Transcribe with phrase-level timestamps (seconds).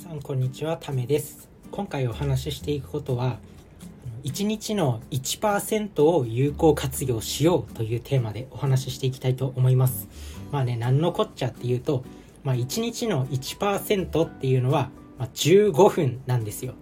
[0.00, 0.78] さんこんにちは。
[0.78, 1.50] ためです。
[1.70, 3.38] 今回お話ししていくことは
[4.24, 10.08] 1日の1%を有効活用しようというテーマでお話ししていきたいと思います。
[10.50, 12.02] まあね何のこっちゃっていうと、
[12.44, 16.72] まあ、1日の1%っていうのは、ま、15分なんですよ。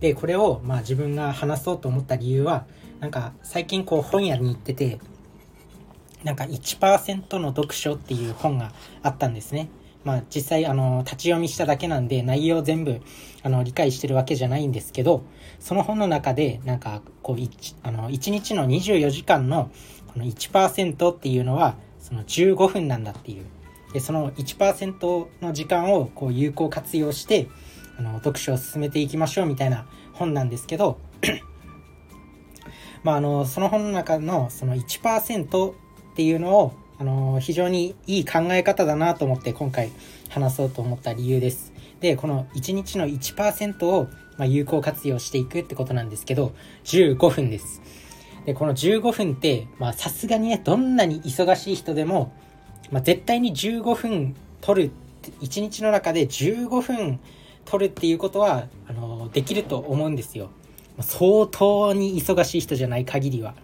[0.00, 2.64] でこれをまあ自分が話そうと思った理由は
[3.00, 4.98] なんか最近こう本屋に行ってて
[6.24, 9.68] なんか1%の読書っていう本があったんですね。
[10.06, 13.00] まあ、実際あの立ち読みしただけなんで内容全部
[13.42, 15.24] あの理解してるわけじゃないんですけど
[15.58, 19.68] その本の中でなんかこう 1, あの1日の24時間の
[20.06, 23.46] この1%っていうのはその15分なんだっていう。
[23.92, 27.48] でその1%の時間をこう有効活用して
[27.98, 30.98] あの読書を進めていきましょうみたいな本なんですけど
[33.02, 35.74] まああのその本の中のその1%っ
[36.14, 39.90] ていうのをあの非常にいい考え方だなと思って今回
[40.28, 41.72] 話そうと思った理由です。
[42.00, 47.82] で、この1日の1%を、ま、有効活用していくってことなんですけど、15分です。
[48.44, 52.32] で、この15分って、まあさすがにね、どんなに忙しい人でも、
[52.90, 54.90] まあ、絶対に15分取る、
[55.40, 57.18] 1日の中で15分
[57.64, 60.50] 取るっていうことは、あのできると思うんですよ。
[61.00, 63.54] 相当に忙しい人じゃない限りは。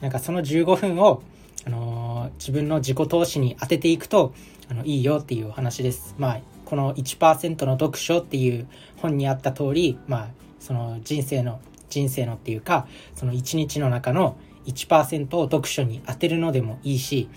[0.00, 1.22] なんかその15分を、
[1.64, 1.97] あの
[2.38, 4.34] 自分の自己投資に当てていくと
[4.70, 6.14] あのいいよっていうお話です。
[6.18, 8.66] まあ、この1%の読書っていう
[8.98, 10.28] 本にあった通り、まあ、
[10.60, 17.28] その人生の人生のっていうかその1日の中の1%を読書に当てるのでもいいし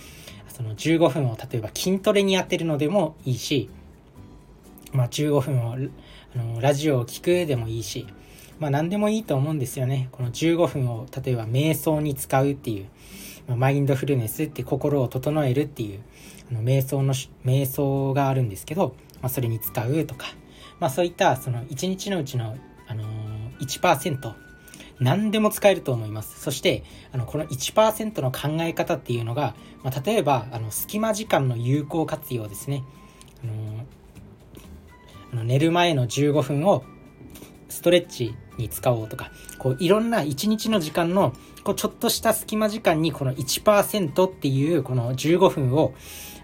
[0.50, 3.69] その15分を例えば筋トレに当てるのでもいいし、
[4.92, 5.78] まあ、15分をあ
[6.38, 8.06] のラジオを聴くでもいいし、
[8.59, 12.89] まあ、何でもいいと思うんですよねこの15分を例えば瞑想に使うっていう
[13.56, 16.00] マインドフルネスって心を整えるっていう
[16.52, 17.14] あの瞑想の
[17.46, 20.28] 瞑想があるんですけど、まあ、それに使うとか、
[20.80, 24.34] まあ、そういったその1日のうちの、あのー、1%
[25.00, 26.40] 何でも使えると思います。
[26.40, 32.84] そして、あの、この1%の考え方っていうのが、まあ、例えば、あの、隙間時間の有効活用ですね。
[33.44, 33.86] あのー、
[35.34, 36.84] あの寝る前の15分を
[37.72, 41.34] ストレッチに使おうとか、こういろんな一日の時間の
[41.64, 45.94] こうちょっとした隙間時間にこの1%っていうこの15分を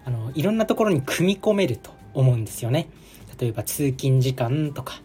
[0.05, 2.89] あのいろんなところに組み込めると思うんですよね。
[3.39, 5.01] 例えば通勤時間とか、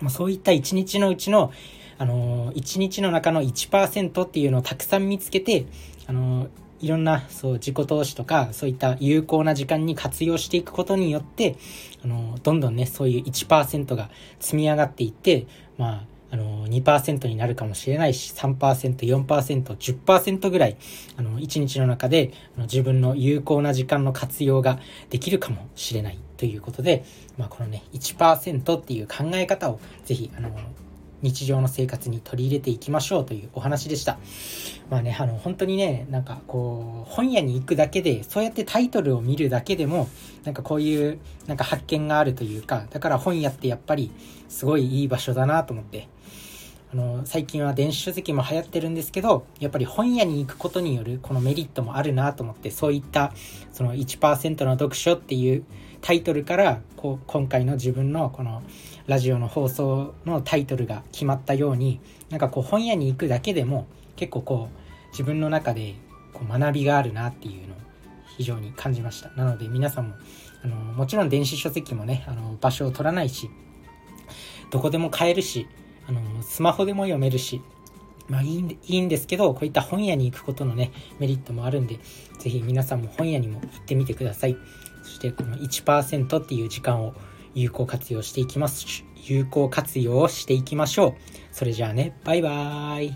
[0.00, 1.52] まあ、そういった一日のうちの
[1.96, 5.66] あの1日の中の1%っていうのをたくさん見つけて、
[6.06, 6.48] あの
[6.84, 11.56] いろんなそう自己投資とかそういった有効な時間に活用していくことによって
[12.04, 15.46] あのどんどんねそういう1%が積み上がっていって
[15.78, 20.76] まああの2%になるかもしれないし 3%4%10% ぐらい
[21.16, 24.80] あの1日の中であの自分の有効な時間の活用が
[25.10, 27.04] できるかもしれないということで、
[27.38, 30.50] まあ、このね1%っていう考え方をぜひあの
[31.24, 34.18] 日常の生活に取り入れていきましょうというお話でした。
[34.90, 40.08] まあね、あの、本当にね、なんかこう、本屋に行くだけで、そうやってタイトルを見るだけでも、
[40.44, 44.12] なんかこういう、なんか発見があるというか、だから本屋ってやっぱり、
[44.50, 46.08] すごいいい場所だなと思って、
[46.94, 53.32] あの、最近は電子書籍も流行ってるんですけど、やっぱり本屋に行くことによるこのメリットもあるなと思って、そういった、
[53.72, 55.64] その1%の読書っていう
[56.00, 58.62] タイトルから、こう、今回の自分のこの、
[59.06, 62.00] ラジオの放送のタイトルが決まったように
[62.30, 65.94] なんかこう本屋に行くだけでも結構こう自分の中で
[66.32, 67.76] こう学びがあるなっていうのを
[68.38, 69.30] 非常に感じました。
[69.30, 70.14] なので皆さんも
[70.62, 73.50] あのもちろん電子書籍もねあの場所を取らないし
[74.70, 75.68] どこでも買えるし
[76.08, 77.62] あのスマホでも読めるし
[78.28, 81.98] まあいいんいいんですけどこういった本屋に行くことのねメリットもあるんで
[82.38, 84.56] 是非皆さんも本屋にも行ってみてください
[85.02, 87.14] そしてこの1%っていう時間を
[87.54, 89.04] 有効活用していきます。
[89.26, 91.14] 有効活用をしていきましょう。
[91.52, 93.14] それじゃあね、バイバーイ。